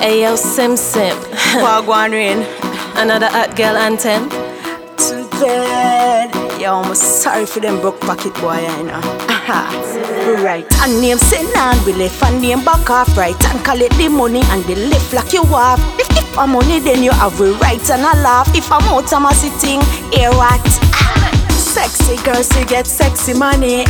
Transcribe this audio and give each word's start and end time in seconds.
Hey 0.00 0.22
yo, 0.22 0.36
Sim 0.36 0.76
Sim. 0.76 1.16
Wagwan 1.62 2.12
Raine. 2.12 2.46
Another 2.94 3.28
hot 3.28 3.56
girl 3.56 3.76
anthem. 3.76 4.28
Too 4.96 5.28
bad. 5.42 6.30
Yo, 6.60 6.82
I'm 6.82 6.94
sorry 6.94 7.46
for 7.46 7.58
them 7.58 7.80
broke 7.80 8.00
pocket 8.00 8.32
boy, 8.34 8.60
you 8.60 8.84
know. 8.84 9.00
Aha. 9.26 10.38
Right. 10.42 10.64
And 10.82 11.00
name 11.00 11.18
say 11.18 11.42
none 11.52 11.84
we 11.84 11.92
left 11.94 12.22
and 12.22 12.40
name 12.40 12.64
back 12.64 12.88
off 12.90 13.16
right 13.16 13.34
and 13.50 13.64
collect 13.64 13.96
the 13.96 14.08
money 14.08 14.42
and 14.50 14.62
the 14.64 14.76
left 14.88 15.12
like 15.12 15.32
you 15.32 15.42
have. 15.44 15.80
If, 15.98 16.08
if 16.16 16.38
I'm 16.38 16.50
money, 16.50 16.78
then 16.78 17.02
you 17.02 17.10
have 17.10 17.40
a 17.40 17.52
right 17.54 17.90
and 17.90 18.02
a 18.02 18.22
laugh. 18.22 18.54
If 18.54 18.70
I'm 18.70 18.82
out, 18.94 19.12
I'm 19.12 19.26
a 19.26 19.34
sitting 19.34 19.80
here 20.12 20.30
what? 20.30 20.62
Ah, 20.94 21.30
sexy 21.58 22.22
girls, 22.22 22.54
you 22.56 22.64
get 22.66 22.86
sexy 22.86 23.34
money. 23.34 23.84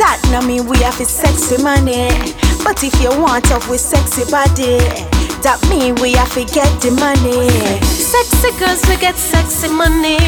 That 0.00 0.18
no 0.32 0.40
mean 0.40 0.66
we 0.66 0.78
have 0.78 0.98
a 0.98 1.04
sexy 1.04 1.62
money. 1.62 2.08
But 2.64 2.82
if 2.84 2.94
you 3.02 3.10
want 3.20 3.50
up 3.52 3.68
with 3.68 3.80
sexy 3.80 4.24
body, 4.30 4.78
that 5.42 5.58
mean 5.68 5.94
we 5.96 6.12
have 6.12 6.32
to 6.34 6.44
get 6.44 6.70
the 6.80 6.90
money. 6.94 7.50
Sexy 7.82 8.50
girls, 8.58 8.82
we 8.88 8.96
get 8.96 9.16
sexy 9.16 9.68
money. 9.68 10.18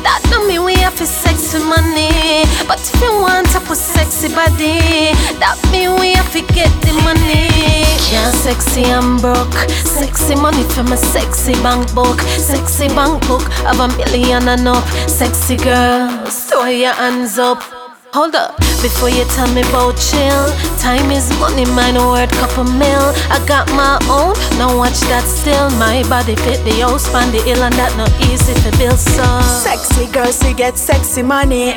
That 0.00 0.24
don't 0.30 0.48
we 0.64 0.74
have 0.80 0.98
a 1.00 1.06
sexy 1.06 1.58
money. 1.60 2.48
But 2.66 2.80
if 2.80 2.96
you 3.00 3.12
want 3.20 3.54
up 3.54 3.68
with 3.68 3.78
sexy 3.78 4.28
body, 4.32 5.12
that 5.36 5.60
mean 5.70 6.00
we 6.00 6.16
have 6.16 6.32
to 6.32 6.40
get 6.56 6.72
the 6.80 6.96
money. 7.04 7.52
Can't 8.08 8.34
sexy 8.34 8.84
and 8.88 9.20
broke. 9.20 9.52
Sexy 9.84 10.34
money 10.34 10.64
from 10.72 10.92
a 10.92 10.96
sexy 10.96 11.52
bank 11.60 11.92
book. 11.94 12.20
Sexy 12.20 12.88
bank 12.88 13.20
book 13.28 13.44
of 13.68 13.80
a 13.80 13.88
million 13.96 14.48
and 14.48 14.68
up. 14.68 14.84
Sexy 15.08 15.56
girls, 15.56 16.48
throw 16.48 16.66
your 16.66 16.92
hands 16.92 17.38
up. 17.38 17.60
Hold 18.14 18.34
up, 18.36 18.56
before 18.84 19.08
you 19.08 19.24
tell 19.32 19.48
me 19.54 19.62
about 19.62 19.96
chill. 19.96 20.44
Time 20.76 21.10
is 21.10 21.32
money, 21.40 21.64
mine 21.72 21.96
word 21.96 22.28
couple 22.36 22.64
mil. 22.64 23.04
I 23.32 23.42
got 23.48 23.66
my 23.72 23.96
own, 24.12 24.36
now 24.58 24.76
watch 24.76 25.00
that 25.08 25.24
still. 25.24 25.70
My 25.80 26.04
body 26.06 26.36
fit 26.36 26.62
the 26.68 26.84
house, 26.84 27.06
span 27.06 27.32
the 27.32 27.40
hill, 27.40 27.62
and 27.64 27.74
that 27.80 27.96
not 27.96 28.12
easy 28.28 28.52
to 28.52 28.76
build 28.76 28.98
so. 28.98 29.24
Sexy 29.64 30.04
girls, 30.12 30.44
we 30.44 30.52
get 30.52 30.76
sexy 30.76 31.22
money. 31.22 31.72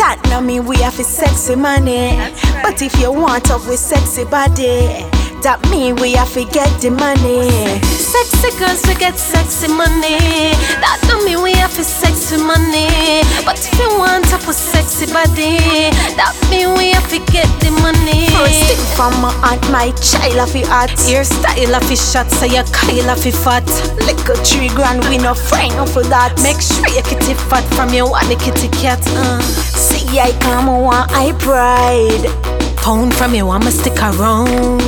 That 0.00 0.16
no 0.30 0.40
mean 0.40 0.64
we 0.64 0.78
have 0.78 0.98
a 0.98 1.04
sexy 1.04 1.54
money. 1.54 2.16
But 2.62 2.80
if 2.80 2.98
you 2.98 3.12
want 3.12 3.50
up 3.50 3.68
with 3.68 3.78
sexy 3.78 4.24
body, 4.24 5.04
that 5.42 5.62
me, 5.70 5.92
we 5.92 6.12
have 6.14 6.32
to 6.34 6.44
get 6.44 6.68
the 6.80 6.90
money. 6.90 7.48
Sexy 7.84 8.50
girls, 8.58 8.82
we 8.86 8.94
get 8.94 9.18
sexy 9.18 9.68
money. 9.68 10.54
That 10.82 10.98
don't 11.06 11.24
mean 11.24 11.42
we 11.42 11.52
have 11.54 11.76
a 11.78 11.84
sexy 11.84 12.36
money. 12.38 13.22
But 13.44 13.60
if 13.60 13.74
you 13.78 13.88
want 13.98 14.26
up 14.32 14.46
with 14.46 14.56
sexy 14.56 15.06
body, 15.12 15.92
that 16.18 16.34
mean 16.50 16.74
we 16.74 16.90
have 16.96 17.06
to 17.10 17.20
get 17.30 17.46
the 17.60 17.70
money. 17.84 18.26
First 18.34 18.64
thing 18.66 18.82
from 18.96 19.14
my 19.22 19.32
aunt, 19.46 19.62
my 19.70 19.92
child 20.02 20.42
of 20.42 20.52
the 20.52 20.66
art. 20.70 20.92
Your 21.06 21.24
style 21.24 21.74
of 21.74 21.86
a 21.86 21.96
shot, 21.96 22.30
so 22.30 22.46
your 22.46 22.64
Kyle 22.72 23.10
of 23.10 23.24
a 23.24 23.32
fat. 23.32 23.66
Little 24.02 24.36
three 24.42 24.68
grand, 24.74 25.04
we 25.08 25.18
no 25.18 25.34
friend 25.34 25.76
for 25.90 26.02
that. 26.10 26.34
Make 26.42 26.60
sure 26.60 26.88
your 26.90 27.06
kitty 27.06 27.34
fat 27.48 27.64
from 27.76 27.94
your 27.94 28.10
one 28.10 28.28
kitty 28.40 28.68
cat. 28.74 29.02
Uh. 29.14 29.40
See, 29.42 30.18
I 30.18 30.32
come 30.40 30.68
on, 30.68 31.06
I 31.14 31.32
pride. 31.38 32.57
Pound 32.88 33.14
from 33.14 33.34
you, 33.34 33.50
I'ma 33.50 33.68
stick 33.68 34.00
around. 34.00 34.80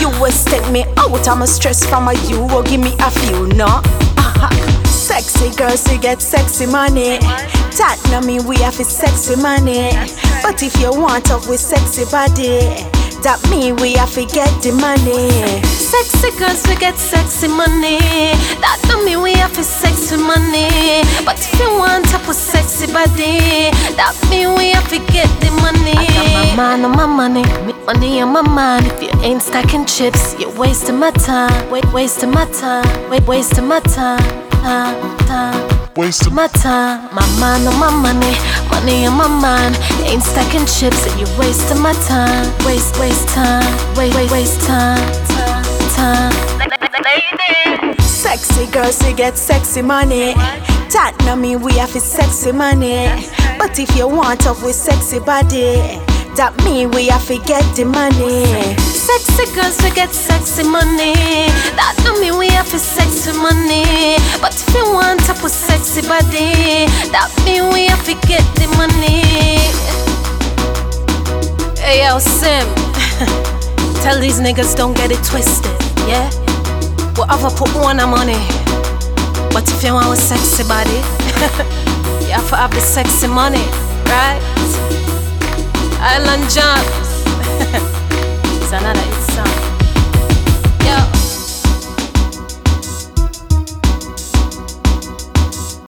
You 0.00 0.08
always 0.08 0.44
take 0.44 0.68
me 0.72 0.84
out, 0.96 1.28
I'm 1.28 1.42
a 1.42 1.46
stress 1.46 1.86
from 1.86 2.08
a 2.08 2.14
you 2.26 2.40
will 2.46 2.64
give 2.64 2.80
me 2.80 2.92
a 2.98 3.08
few, 3.12 3.46
no? 3.46 3.66
Aha. 4.18 4.82
Sexy 4.86 5.54
girls, 5.56 5.88
you 5.88 6.00
get 6.00 6.20
sexy 6.20 6.66
money. 6.66 7.20
That 7.78 7.96
no 8.10 8.20
mean 8.22 8.44
we 8.44 8.56
have 8.56 8.80
a 8.80 8.82
sexy 8.82 9.36
money. 9.40 9.92
But 10.42 10.64
if 10.64 10.80
you 10.80 10.90
want 11.00 11.30
up 11.30 11.48
with 11.48 11.60
sexy 11.60 12.04
body, 12.10 12.90
that 13.24 13.40
mean 13.48 13.76
we 13.76 13.94
have 13.94 14.12
to 14.12 14.26
get 14.26 14.52
the 14.60 14.70
money. 14.70 15.32
Sexy 15.64 16.28
girls, 16.38 16.60
we 16.68 16.76
get 16.76 16.96
sexy 16.96 17.48
money. 17.48 17.96
That 18.60 18.76
don't 18.84 19.04
mean 19.04 19.22
we 19.22 19.32
have 19.40 19.56
a 19.56 19.64
sexy 19.64 20.16
money. 20.16 20.68
But 21.24 21.40
if 21.40 21.58
you 21.58 21.72
want 21.72 22.12
up 22.12 22.28
with 22.28 22.36
sexy 22.36 22.86
body, 22.92 23.72
that 23.96 24.12
mean 24.28 24.54
we 24.54 24.76
have 24.76 24.88
to 24.90 24.98
get 25.10 25.28
the 25.40 25.50
money. 25.64 25.96
I 25.96 26.04
got 26.12 26.28
my 26.36 26.56
man 26.56 26.84
on 26.84 26.92
my 26.92 27.06
money, 27.06 27.42
me 27.64 27.72
money 27.86 28.20
on 28.20 28.28
my 28.28 28.42
mind. 28.42 28.86
If 28.86 29.02
you 29.02 29.10
ain't 29.22 29.42
stacking 29.42 29.86
chips, 29.86 30.38
you're 30.38 30.54
wasting 30.58 30.98
my 30.98 31.10
time. 31.10 31.70
Wait, 31.70 31.90
wasting 31.94 32.30
my 32.30 32.44
time. 32.52 33.08
Wait, 33.08 33.26
wasting 33.26 33.66
my 33.66 33.80
time. 33.80 34.20
Time, 34.60 35.18
time. 35.26 35.83
Wasting 35.96 36.34
my 36.34 36.48
time, 36.48 37.08
my 37.14 37.24
mind 37.38 37.68
on 37.68 37.78
my 37.78 37.88
money, 37.88 38.34
money 38.68 39.06
on 39.06 39.16
my 39.16 39.28
mind. 39.28 39.76
Ain't 40.02 40.24
stacking 40.24 40.66
chips, 40.66 41.06
and 41.06 41.20
you're 41.20 41.38
wasting 41.38 41.78
my 41.78 41.92
time. 42.08 42.50
Waste, 42.66 42.98
waste 42.98 43.28
time, 43.28 43.62
waste, 43.96 44.16
waste, 44.16 44.32
waste 44.32 44.60
time, 44.66 45.12
time. 45.94 46.32
Sexy 48.00 48.66
girls, 48.72 49.00
we 49.04 49.12
get 49.12 49.38
sexy 49.38 49.82
money. 49.82 50.34
That 50.90 51.14
no 51.24 51.36
mean 51.36 51.60
we 51.60 51.74
have 51.74 51.94
a 51.94 52.00
sexy 52.00 52.50
money. 52.50 53.06
But 53.56 53.78
if 53.78 53.94
you 53.94 54.08
want 54.08 54.48
up 54.48 54.64
with 54.64 54.74
sexy 54.74 55.20
body, 55.20 56.02
that 56.34 56.50
mean 56.64 56.90
we 56.90 57.06
have 57.06 57.24
to 57.28 57.38
get 57.46 57.62
the 57.76 57.84
money. 57.84 58.74
Sexy 58.82 59.46
girls, 59.54 59.78
we 59.82 59.90
get 59.94 60.10
sexy 60.10 60.64
money. 60.66 61.14
That 61.78 61.94
don't 62.02 62.20
mean 62.20 62.36
we 62.36 62.48
have 62.48 62.66
a 62.74 62.78
sexy 62.78 63.30
money. 63.38 64.18
But 64.42 64.54
if 64.58 64.74
you 64.74 64.82
want 64.90 65.23
with 65.44 65.52
sexy 65.52 66.00
body, 66.08 66.88
that 67.12 67.28
mean 67.44 67.68
we 67.70 67.84
have 67.84 68.02
to 68.06 68.14
get 68.26 68.40
the 68.56 68.66
money. 68.80 69.20
Hey 71.76 72.00
yo, 72.00 72.18
Sim. 72.18 72.64
Tell 74.02 74.18
these 74.18 74.40
niggas 74.40 74.74
don't 74.74 74.96
get 74.96 75.12
it 75.12 75.22
twisted, 75.22 75.76
yeah? 76.08 76.30
Whatever 77.16 77.50
put 77.50 77.68
one 77.76 78.00
on 78.00 78.08
money. 78.08 78.40
But 79.52 79.68
if 79.68 79.84
you 79.84 79.92
want 79.92 80.08
a 80.08 80.16
sexy 80.16 80.64
body, 80.66 80.90
you 82.24 82.32
have 82.32 82.48
to 82.48 82.56
have 82.56 82.72
the 82.72 82.80
sexy 82.80 83.26
money, 83.26 83.64
right? 84.08 84.40
Island 86.00 86.48
Jumps. 86.48 87.20
it's 88.62 88.72
another. 88.72 89.23